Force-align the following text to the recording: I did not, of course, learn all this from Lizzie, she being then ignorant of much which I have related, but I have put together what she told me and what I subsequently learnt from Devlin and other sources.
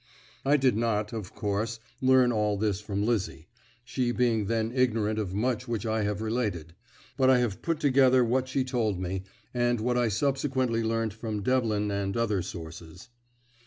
I 0.43 0.57
did 0.57 0.75
not, 0.75 1.13
of 1.13 1.35
course, 1.35 1.79
learn 2.01 2.31
all 2.31 2.57
this 2.57 2.81
from 2.81 3.05
Lizzie, 3.05 3.45
she 3.85 4.11
being 4.11 4.47
then 4.47 4.71
ignorant 4.73 5.19
of 5.19 5.35
much 5.35 5.67
which 5.67 5.85
I 5.85 6.01
have 6.01 6.23
related, 6.23 6.73
but 7.17 7.29
I 7.29 7.37
have 7.37 7.61
put 7.61 7.79
together 7.79 8.25
what 8.25 8.47
she 8.47 8.63
told 8.63 8.99
me 8.99 9.21
and 9.53 9.79
what 9.79 9.99
I 9.99 10.07
subsequently 10.07 10.81
learnt 10.81 11.13
from 11.13 11.43
Devlin 11.43 11.91
and 11.91 12.17
other 12.17 12.41
sources. 12.41 13.09